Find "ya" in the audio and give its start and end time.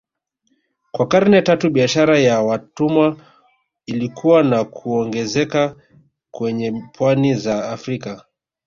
2.19-2.41